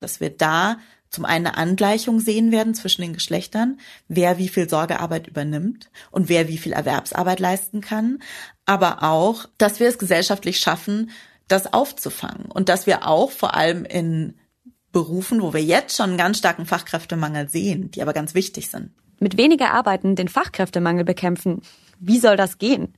[0.05, 0.79] dass wir da
[1.11, 6.29] zum einen eine Angleichung sehen werden zwischen den Geschlechtern, wer wie viel Sorgearbeit übernimmt und
[6.29, 8.19] wer wie viel Erwerbsarbeit leisten kann,
[8.67, 11.11] aber auch, dass wir es gesellschaftlich schaffen,
[11.49, 14.35] das aufzufangen und dass wir auch vor allem in
[14.93, 18.91] Berufen, wo wir jetzt schon einen ganz starken Fachkräftemangel sehen, die aber ganz wichtig sind.
[19.21, 21.63] Mit weniger Arbeiten den Fachkräftemangel bekämpfen.
[22.07, 22.93] Wie soll das gehen?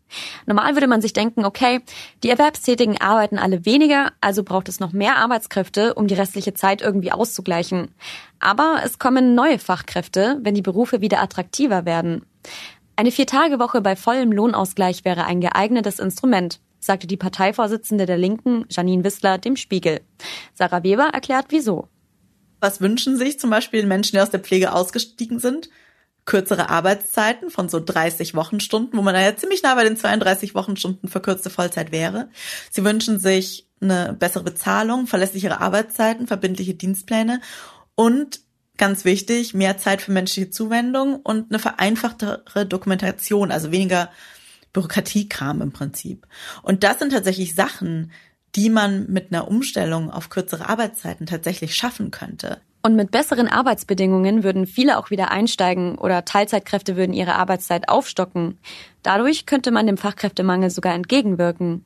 [0.46, 1.80] Normal würde man sich denken, okay,
[2.24, 6.82] die Erwerbstätigen arbeiten alle weniger, also braucht es noch mehr Arbeitskräfte, um die restliche Zeit
[6.82, 7.94] irgendwie auszugleichen.
[8.40, 12.26] Aber es kommen neue Fachkräfte, wenn die Berufe wieder attraktiver werden.
[12.96, 19.04] Eine Viertagewoche bei vollem Lohnausgleich wäre ein geeignetes Instrument, sagte die Parteivorsitzende der Linken, Janine
[19.04, 20.00] Wissler, dem Spiegel.
[20.52, 21.86] Sarah Weber erklärt wieso.
[22.58, 25.68] Was wünschen sich zum Beispiel Menschen, die aus der Pflege ausgestiegen sind?
[26.26, 30.54] Kürzere Arbeitszeiten von so 30 Wochenstunden, wo man da ja ziemlich nah bei den 32
[30.54, 32.28] Wochenstunden verkürzte Vollzeit wäre.
[32.70, 37.40] Sie wünschen sich eine bessere Bezahlung, verlässlichere Arbeitszeiten, verbindliche Dienstpläne
[37.94, 38.40] und
[38.76, 44.10] ganz wichtig, mehr Zeit für menschliche Zuwendung und eine vereinfachtere Dokumentation, also weniger
[44.72, 46.26] Bürokratiekram im Prinzip.
[46.62, 48.12] Und das sind tatsächlich Sachen,
[48.54, 52.60] die man mit einer Umstellung auf kürzere Arbeitszeiten tatsächlich schaffen könnte.
[52.82, 58.58] Und mit besseren Arbeitsbedingungen würden viele auch wieder einsteigen oder Teilzeitkräfte würden ihre Arbeitszeit aufstocken.
[59.02, 61.84] Dadurch könnte man dem Fachkräftemangel sogar entgegenwirken.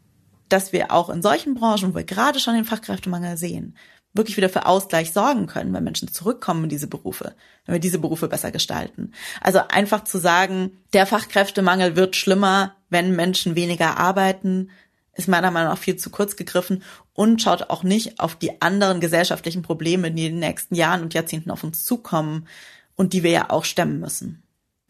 [0.51, 3.77] Dass wir auch in solchen Branchen, wo wir gerade schon den Fachkräftemangel sehen,
[4.13, 7.99] wirklich wieder für Ausgleich sorgen können, wenn Menschen zurückkommen in diese Berufe, wenn wir diese
[7.99, 9.13] Berufe besser gestalten.
[9.41, 14.71] Also einfach zu sagen, der Fachkräftemangel wird schlimmer, wenn Menschen weniger arbeiten,
[15.15, 19.01] ist meiner Meinung nach viel zu kurz gegriffen und schaut auch nicht auf die anderen
[19.01, 22.47] gesellschaftlichen Probleme, die in den nächsten Jahren und Jahrzehnten auf uns zukommen
[22.97, 24.43] und die wir ja auch stemmen müssen.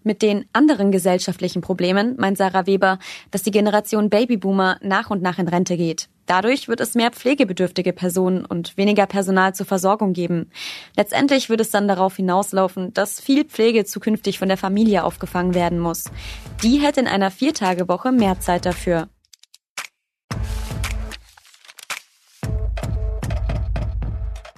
[0.02, 2.98] Mit den anderen gesellschaftlichen Problemen meint Sarah Weber,
[3.30, 6.09] dass die Generation Babyboomer nach und nach in Rente geht.
[6.24, 10.50] Dadurch wird es mehr pflegebedürftige Personen und weniger Personal zur Versorgung geben.
[10.96, 15.78] Letztendlich wird es dann darauf hinauslaufen, dass viel Pflege zukünftig von der Familie aufgefangen werden
[15.78, 16.04] muss.
[16.62, 19.09] Die hätte in einer Viertagewoche mehr Zeit dafür.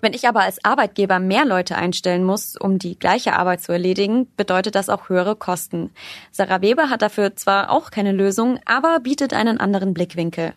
[0.03, 4.27] Wenn ich aber als Arbeitgeber mehr Leute einstellen muss, um die gleiche Arbeit zu erledigen,
[4.37, 5.93] bedeutet das auch höhere Kosten.
[6.33, 10.55] Sarah Weber hat dafür zwar auch keine Lösung, aber bietet einen anderen Blickwinkel.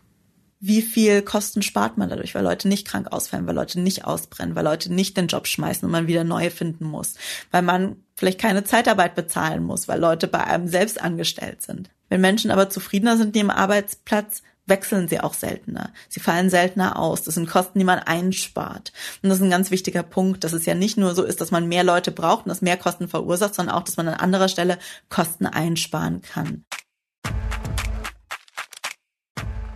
[0.59, 4.55] Wie viel Kosten spart man dadurch, weil Leute nicht krank ausfallen, weil Leute nicht ausbrennen,
[4.55, 7.13] weil Leute nicht den Job schmeißen und man wieder neue finden muss,
[7.51, 11.91] weil man vielleicht keine Zeitarbeit bezahlen muss, weil Leute bei einem selbst angestellt sind.
[12.09, 15.91] Wenn Menschen aber zufriedener sind in ihrem Arbeitsplatz, wechseln sie auch seltener.
[16.09, 17.23] Sie fallen seltener aus.
[17.23, 18.91] Das sind Kosten, die man einspart.
[19.21, 21.51] Und das ist ein ganz wichtiger Punkt, dass es ja nicht nur so ist, dass
[21.51, 24.47] man mehr Leute braucht und das mehr Kosten verursacht, sondern auch, dass man an anderer
[24.47, 24.77] Stelle
[25.09, 26.65] Kosten einsparen kann.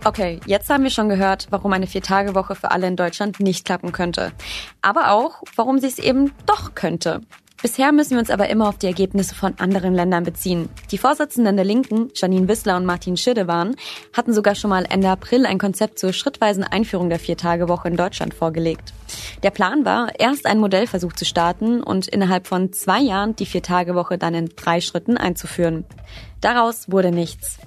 [0.02, 3.92] Okay, jetzt haben wir schon gehört, warum eine Viertagewoche für alle in Deutschland nicht klappen
[3.92, 4.32] könnte.
[4.80, 7.20] Aber auch, warum sie es eben doch könnte.
[7.62, 10.70] Bisher müssen wir uns aber immer auf die Ergebnisse von anderen Ländern beziehen.
[10.90, 13.76] Die Vorsitzenden der Linken, Janine Wissler und Martin Schirdewan,
[14.14, 18.32] hatten sogar schon mal Ende April ein Konzept zur schrittweisen Einführung der Viertagewoche in Deutschland
[18.32, 18.94] vorgelegt.
[19.42, 24.16] Der Plan war, erst einen Modellversuch zu starten und innerhalb von zwei Jahren die Viertagewoche
[24.16, 25.84] dann in drei Schritten einzuführen.
[26.40, 27.58] Daraus wurde nichts.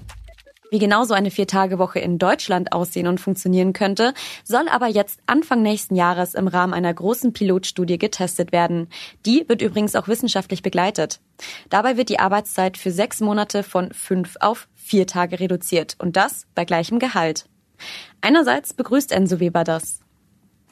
[0.74, 5.62] Wie genau so eine Viertagewoche in Deutschland aussehen und funktionieren könnte, soll aber jetzt Anfang
[5.62, 8.88] nächsten Jahres im Rahmen einer großen Pilotstudie getestet werden.
[9.24, 11.20] Die wird übrigens auch wissenschaftlich begleitet.
[11.70, 16.48] Dabei wird die Arbeitszeit für sechs Monate von fünf auf vier Tage reduziert und das
[16.56, 17.46] bei gleichem Gehalt.
[18.22, 20.00] Einerseits begrüßt Enzo Weber das.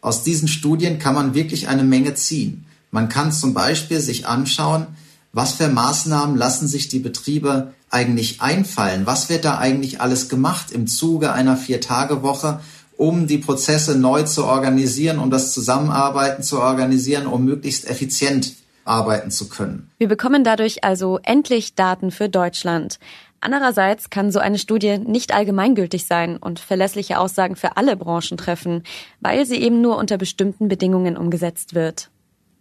[0.01, 2.65] Aus diesen Studien kann man wirklich eine Menge ziehen.
[2.89, 4.87] Man kann zum Beispiel sich anschauen,
[5.31, 9.06] was für Maßnahmen lassen sich die Betriebe eigentlich einfallen?
[9.06, 12.62] Was wird da eigentlich alles gemacht im Zuge einer Vier-Tage-Woche,
[12.97, 18.54] um die Prozesse neu zu organisieren, um das Zusammenarbeiten zu organisieren, um möglichst effizient
[18.86, 19.89] arbeiten zu können?
[19.97, 22.97] Wir bekommen dadurch also endlich Daten für Deutschland.
[23.41, 28.84] Andererseits kann so eine Studie nicht allgemeingültig sein und verlässliche Aussagen für alle Branchen treffen,
[29.19, 32.12] weil sie eben nur unter bestimmten Bedingungen umgesetzt wird.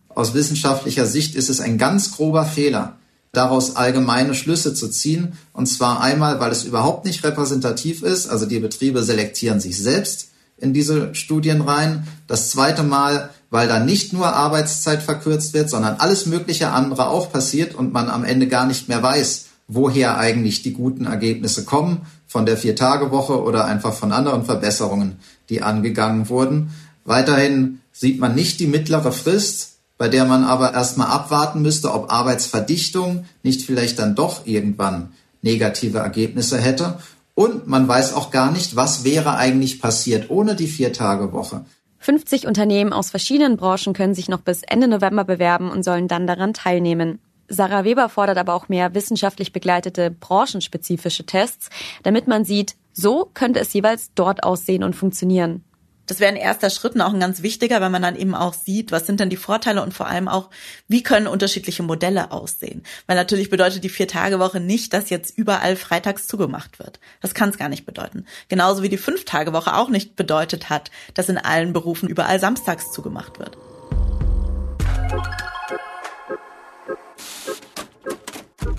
[0.09, 2.97] Aus wissenschaftlicher Sicht ist es ein ganz grober Fehler,
[3.33, 5.35] daraus allgemeine Schlüsse zu ziehen.
[5.53, 8.29] Und zwar einmal, weil es überhaupt nicht repräsentativ ist.
[8.29, 12.07] Also die Betriebe selektieren sich selbst in diese Studien rein.
[12.27, 17.33] Das zweite Mal, weil da nicht nur Arbeitszeit verkürzt wird, sondern alles mögliche andere auch
[17.33, 22.03] passiert und man am Ende gar nicht mehr weiß, woher eigentlich die guten Ergebnisse kommen,
[22.27, 25.17] von der Vier-Tage-Woche oder einfach von anderen Verbesserungen,
[25.49, 26.71] die angegangen wurden.
[27.05, 29.70] Weiterhin sieht man nicht die mittlere Frist,
[30.01, 35.99] bei der man aber erstmal abwarten müsste, ob Arbeitsverdichtung nicht vielleicht dann doch irgendwann negative
[35.99, 36.99] Ergebnisse hätte.
[37.35, 41.67] Und man weiß auch gar nicht, was wäre eigentlich passiert ohne die Vier-Tage-Woche.
[41.99, 46.27] 50 Unternehmen aus verschiedenen Branchen können sich noch bis Ende November bewerben und sollen dann
[46.27, 47.19] daran teilnehmen.
[47.49, 51.69] Sarah Weber fordert aber auch mehr wissenschaftlich begleitete branchenspezifische Tests,
[52.05, 55.63] damit man sieht, so könnte es jeweils dort aussehen und funktionieren.
[56.11, 58.53] Das wäre ein erster Schritt und auch ein ganz wichtiger, weil man dann eben auch
[58.53, 60.51] sieht, was sind denn die Vorteile und vor allem auch,
[60.89, 62.83] wie können unterschiedliche Modelle aussehen.
[63.07, 66.99] Weil natürlich bedeutet die Vier-Tage-Woche nicht, dass jetzt überall freitags zugemacht wird.
[67.21, 68.27] Das kann es gar nicht bedeuten.
[68.49, 73.39] Genauso wie die Fünf-Tage-Woche auch nicht bedeutet hat, dass in allen Berufen überall samstags zugemacht
[73.39, 73.57] wird.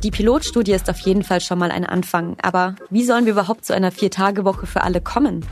[0.04, 2.38] Die Pilotstudie ist auf jeden Fall schon mal ein Anfang.
[2.42, 5.46] Aber wie sollen wir überhaupt zu einer Vier-Tage-Woche für alle kommen?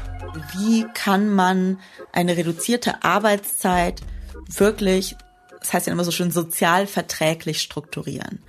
[0.54, 1.80] wie kann man
[2.12, 4.02] eine reduzierte Arbeitszeit
[4.48, 5.16] wirklich,
[5.60, 8.44] das heißt ja immer so schön, sozial verträglich strukturieren.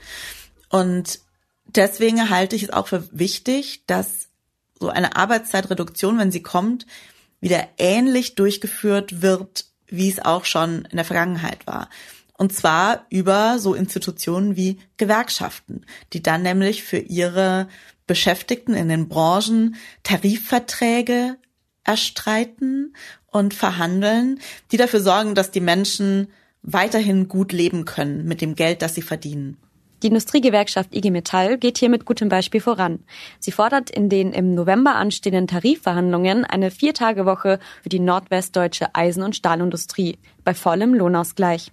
[0.68, 1.20] Und
[1.66, 4.28] deswegen halte ich es auch für wichtig, dass
[4.78, 6.86] so eine Arbeitszeitreduktion, wenn sie kommt,
[7.40, 11.88] wieder ähnlich durchgeführt wird, wie es auch schon in der Vergangenheit war.
[12.40, 17.68] Und zwar über so Institutionen wie Gewerkschaften, die dann nämlich für ihre
[18.06, 21.36] Beschäftigten in den Branchen Tarifverträge
[21.84, 22.94] erstreiten
[23.26, 24.40] und verhandeln,
[24.72, 26.28] die dafür sorgen, dass die Menschen
[26.62, 29.58] weiterhin gut leben können mit dem Geld, das sie verdienen.
[30.02, 33.00] Die Industriegewerkschaft IG Metall geht hier mit gutem Beispiel voran.
[33.38, 39.36] Sie fordert in den im November anstehenden Tarifverhandlungen eine Viertagewoche für die nordwestdeutsche Eisen- und
[39.36, 41.70] Stahlindustrie bei vollem Lohnausgleich.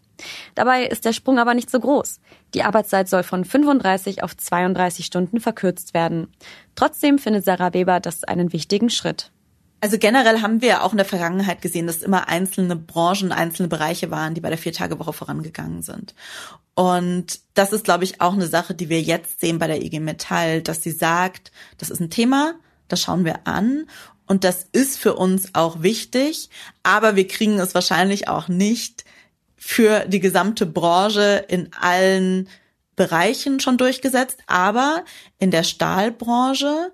[0.56, 2.20] Dabei ist der Sprung aber nicht so groß.
[2.54, 6.28] Die Arbeitszeit soll von 35 auf 32 Stunden verkürzt werden.
[6.76, 9.32] Trotzdem findet Sarah Weber das einen wichtigen Schritt.
[9.80, 14.10] Also generell haben wir auch in der Vergangenheit gesehen, dass immer einzelne Branchen, einzelne Bereiche
[14.10, 16.16] waren, die bei der Viertagewoche vorangegangen sind.
[16.74, 20.00] Und das ist, glaube ich, auch eine Sache, die wir jetzt sehen bei der IG
[20.00, 22.56] Metall, dass sie sagt, das ist ein Thema,
[22.88, 23.86] das schauen wir an
[24.26, 26.50] und das ist für uns auch wichtig,
[26.84, 29.06] aber wir kriegen es wahrscheinlich auch nicht
[29.58, 32.48] für die gesamte Branche in allen
[32.96, 35.04] Bereichen schon durchgesetzt, aber
[35.38, 36.91] in der Stahlbranche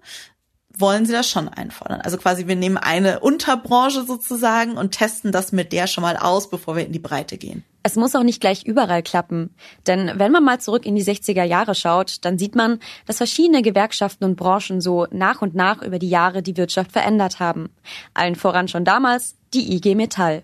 [0.78, 2.02] wollen sie das schon einfordern.
[2.02, 6.49] Also quasi, wir nehmen eine Unterbranche sozusagen und testen das mit der schon mal aus,
[6.49, 7.63] bevor wir in die Breite gehen.
[7.84, 9.54] Es muss auch nicht gleich überall klappen.
[9.86, 13.62] Denn wenn man mal zurück in die 60er Jahre schaut, dann sieht man, dass verschiedene
[13.62, 17.69] Gewerkschaften und Branchen so nach und nach über die Jahre die Wirtschaft verändert haben.
[18.13, 20.43] Allen voran schon damals die IG Metall.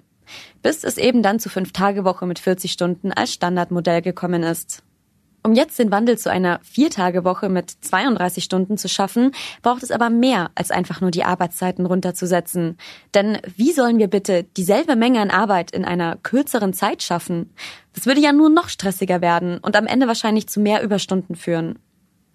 [0.62, 4.84] Bis es eben dann zu Fünf-Tage-Woche mit 40 Stunden als Standardmodell gekommen ist.
[5.42, 10.10] Um jetzt den Wandel zu einer Viertagewoche mit 32 Stunden zu schaffen, braucht es aber
[10.10, 12.78] mehr als einfach nur die Arbeitszeiten runterzusetzen.
[13.14, 17.54] Denn wie sollen wir bitte dieselbe Menge an Arbeit in einer kürzeren Zeit schaffen?
[17.94, 21.80] Das würde ja nur noch stressiger werden und am Ende wahrscheinlich zu mehr Überstunden führen.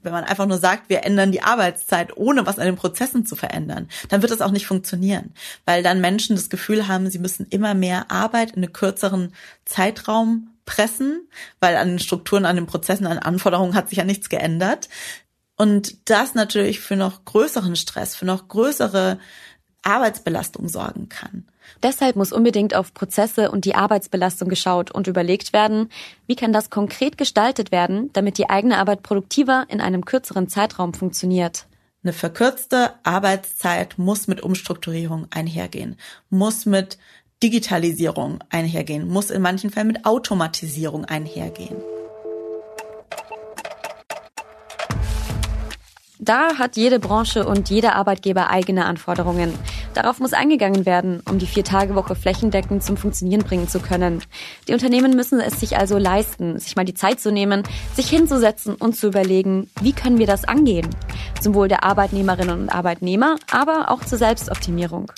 [0.05, 3.37] Wenn man einfach nur sagt, wir ändern die Arbeitszeit, ohne was an den Prozessen zu
[3.37, 5.35] verändern, dann wird das auch nicht funktionieren.
[5.65, 9.33] Weil dann Menschen das Gefühl haben, sie müssen immer mehr Arbeit in einem kürzeren
[9.65, 11.29] Zeitraum pressen,
[11.61, 14.89] weil an den Strukturen, an den Prozessen, an Anforderungen hat sich ja nichts geändert.
[15.57, 19.19] Und das natürlich für noch größeren Stress, für noch größere
[19.85, 21.45] Arbeitsbelastung sorgen kann.
[21.83, 25.91] Deshalb muss unbedingt auf Prozesse und die Arbeitsbelastung geschaut und überlegt werden,
[26.27, 30.95] wie kann das konkret gestaltet werden, damit die eigene Arbeit produktiver in einem kürzeren Zeitraum
[30.95, 31.67] funktioniert.
[32.03, 35.97] Eine verkürzte Arbeitszeit muss mit Umstrukturierung einhergehen,
[36.29, 36.99] muss mit
[37.43, 41.77] Digitalisierung einhergehen, muss in manchen Fällen mit Automatisierung einhergehen.
[46.21, 49.53] Da hat jede Branche und jeder Arbeitgeber eigene Anforderungen.
[49.95, 54.23] Darauf muss eingegangen werden, um die Vier-Tage-Woche flächendeckend zum Funktionieren bringen zu können.
[54.69, 58.77] Die Unternehmen müssen es sich also leisten, sich mal die Zeit zu nehmen, sich hinzusetzen
[58.77, 60.89] und zu überlegen, wie können wir das angehen?
[61.41, 65.11] Zum Wohl der Arbeitnehmerinnen und Arbeitnehmer, aber auch zur Selbstoptimierung.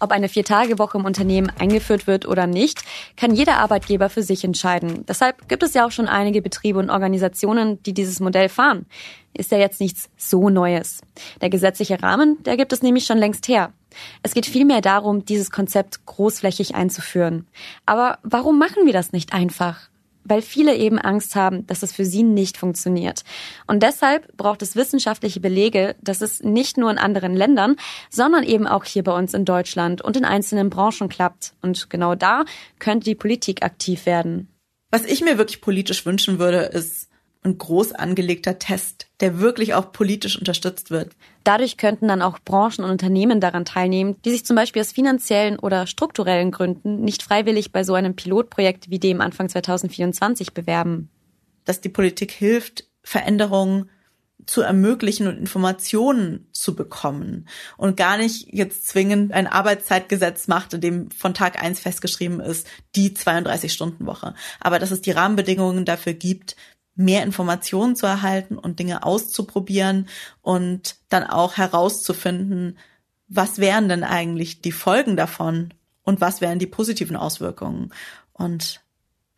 [0.00, 2.80] Ob eine Vier-Tage-Woche im Unternehmen eingeführt wird oder nicht,
[3.16, 5.04] kann jeder Arbeitgeber für sich entscheiden.
[5.06, 8.86] Deshalb gibt es ja auch schon einige Betriebe und Organisationen, die dieses Modell fahren.
[9.34, 11.02] Ist ja jetzt nichts so Neues.
[11.42, 13.74] Der gesetzliche Rahmen, der gibt es nämlich schon längst her.
[14.22, 17.46] Es geht vielmehr darum, dieses Konzept großflächig einzuführen.
[17.84, 19.89] Aber warum machen wir das nicht einfach?
[20.24, 23.22] Weil viele eben Angst haben, dass es für sie nicht funktioniert.
[23.66, 27.76] Und deshalb braucht es wissenschaftliche Belege, dass es nicht nur in anderen Ländern,
[28.10, 31.54] sondern eben auch hier bei uns in Deutschland und in einzelnen Branchen klappt.
[31.62, 32.44] Und genau da
[32.78, 34.48] könnte die Politik aktiv werden.
[34.90, 37.09] Was ich mir wirklich politisch wünschen würde, ist
[37.42, 41.16] ein groß angelegter Test, der wirklich auch politisch unterstützt wird.
[41.42, 45.58] Dadurch könnten dann auch Branchen und Unternehmen daran teilnehmen, die sich zum Beispiel aus finanziellen
[45.58, 51.08] oder strukturellen Gründen nicht freiwillig bei so einem Pilotprojekt wie dem Anfang 2024 bewerben.
[51.64, 53.88] Dass die Politik hilft, Veränderungen
[54.46, 60.80] zu ermöglichen und Informationen zu bekommen und gar nicht jetzt zwingend ein Arbeitszeitgesetz macht, in
[60.80, 64.34] dem von Tag eins festgeschrieben ist, die 32-Stunden-Woche.
[64.60, 66.56] Aber dass es die Rahmenbedingungen dafür gibt,
[67.00, 70.08] mehr Informationen zu erhalten und Dinge auszuprobieren
[70.42, 72.78] und dann auch herauszufinden,
[73.28, 77.92] was wären denn eigentlich die Folgen davon und was wären die positiven Auswirkungen.
[78.32, 78.80] Und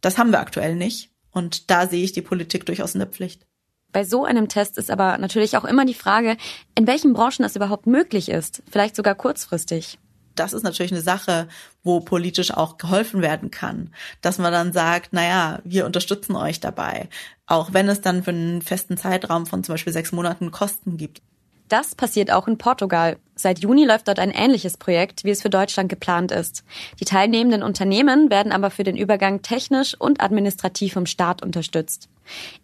[0.00, 1.10] das haben wir aktuell nicht.
[1.30, 3.46] Und da sehe ich die Politik durchaus in der Pflicht.
[3.92, 6.36] Bei so einem Test ist aber natürlich auch immer die Frage,
[6.74, 9.98] in welchen Branchen das überhaupt möglich ist, vielleicht sogar kurzfristig
[10.34, 11.48] das ist natürlich eine Sache,
[11.82, 17.08] wo politisch auch geholfen werden kann, dass man dann sagt, naja, wir unterstützen euch dabei,
[17.46, 21.22] auch wenn es dann für einen festen Zeitraum von zum Beispiel sechs Monaten Kosten gibt.
[21.68, 23.16] Das passiert auch in Portugal.
[23.34, 26.64] Seit Juni läuft dort ein ähnliches Projekt, wie es für Deutschland geplant ist.
[27.00, 32.10] Die teilnehmenden Unternehmen werden aber für den Übergang technisch und administrativ vom Staat unterstützt.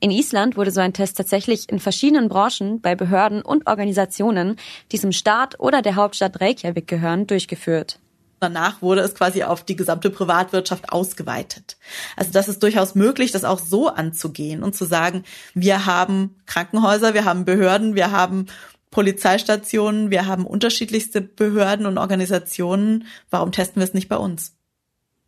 [0.00, 4.56] In Island wurde so ein Test tatsächlich in verschiedenen Branchen bei Behörden und Organisationen,
[4.92, 7.98] die zum Staat oder der Hauptstadt Reykjavik gehören, durchgeführt.
[8.40, 11.76] Danach wurde es quasi auf die gesamte Privatwirtschaft ausgeweitet.
[12.16, 17.14] Also das ist durchaus möglich, das auch so anzugehen und zu sagen, wir haben Krankenhäuser,
[17.14, 18.46] wir haben Behörden, wir haben
[18.90, 23.06] Polizeistationen, wir haben unterschiedlichste Behörden und Organisationen.
[23.28, 24.57] Warum testen wir es nicht bei uns?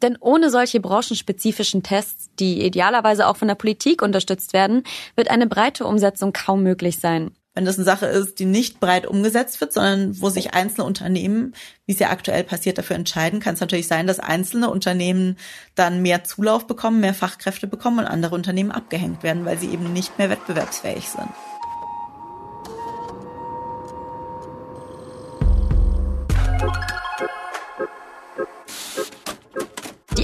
[0.03, 4.83] Denn ohne solche branchenspezifischen Tests, die idealerweise auch von der Politik unterstützt werden,
[5.17, 7.33] wird eine breite Umsetzung kaum möglich sein.
[7.53, 11.55] Wenn das eine Sache ist, die nicht breit umgesetzt wird, sondern wo sich einzelne Unternehmen,
[11.85, 15.37] wie es ja aktuell passiert, dafür entscheiden, kann es natürlich sein, dass einzelne Unternehmen
[15.75, 19.93] dann mehr Zulauf bekommen, mehr Fachkräfte bekommen und andere Unternehmen abgehängt werden, weil sie eben
[19.93, 21.29] nicht mehr wettbewerbsfähig sind.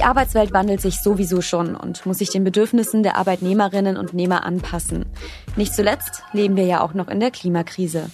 [0.07, 5.05] Arbeitswelt wandelt sich sowieso schon und muss sich den Bedürfnissen der Arbeitnehmerinnen und Nehmer anpassen.
[5.57, 8.09] Nicht zuletzt leben wir ja auch noch in der Klimakrise.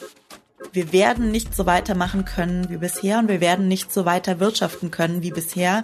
[0.72, 4.90] Wir werden nicht so weitermachen können wie bisher und wir werden nicht so weiter wirtschaften
[4.90, 5.84] können wie bisher,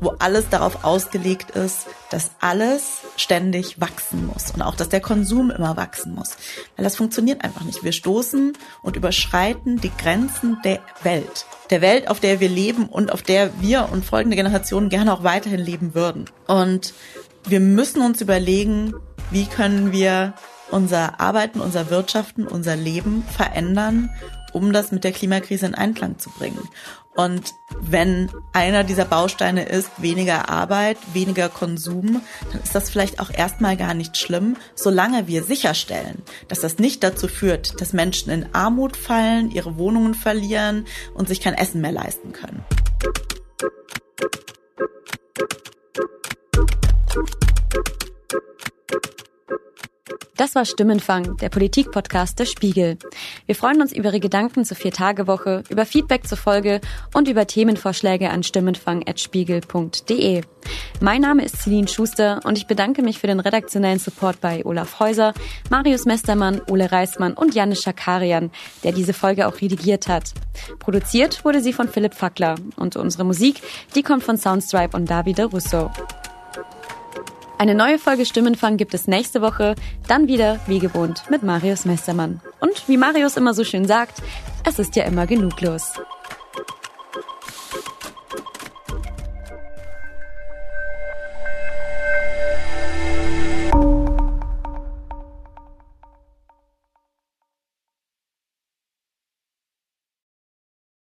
[0.00, 5.50] wo alles darauf ausgelegt ist, dass alles ständig wachsen muss und auch, dass der Konsum
[5.50, 6.36] immer wachsen muss.
[6.76, 7.84] Weil das funktioniert einfach nicht.
[7.84, 8.52] Wir stoßen
[8.82, 13.50] und überschreiten die Grenzen der Welt der Welt, auf der wir leben und auf der
[13.60, 16.26] wir und folgende Generationen gerne auch weiterhin leben würden.
[16.46, 16.94] Und
[17.46, 18.94] wir müssen uns überlegen,
[19.30, 20.34] wie können wir
[20.70, 24.10] unser Arbeiten, unser Wirtschaften, unser Leben verändern,
[24.52, 26.68] um das mit der Klimakrise in Einklang zu bringen.
[27.16, 32.22] Und wenn einer dieser Bausteine ist weniger Arbeit, weniger Konsum,
[32.52, 37.04] dann ist das vielleicht auch erstmal gar nicht schlimm, solange wir sicherstellen, dass das nicht
[37.04, 41.92] dazu führt, dass Menschen in Armut fallen, ihre Wohnungen verlieren und sich kein Essen mehr
[41.92, 42.64] leisten können.
[50.36, 52.98] Das war Stimmenfang, der Politikpodcast der Spiegel.
[53.46, 56.80] Wir freuen uns über Ihre Gedanken zur Viertagewoche, über Feedback zur Folge
[57.12, 60.42] und über Themenvorschläge an stimmenfang.spiegel.de.
[61.00, 64.98] Mein Name ist Celine Schuster und ich bedanke mich für den redaktionellen Support bei Olaf
[64.98, 65.34] Häuser,
[65.70, 68.50] Marius Mestermann, Ole Reismann und Janis Schakarian,
[68.82, 70.32] der diese Folge auch redigiert hat.
[70.80, 73.62] Produziert wurde sie von Philipp Fackler und unsere Musik,
[73.94, 75.92] die kommt von Soundstripe und Davide Russo.
[77.56, 79.76] Eine neue Folge Stimmenfang gibt es nächste Woche,
[80.08, 82.40] dann wieder wie gewohnt mit Marius Mestermann.
[82.60, 84.22] Und wie Marius immer so schön sagt,
[84.64, 85.92] es ist ja immer genug los.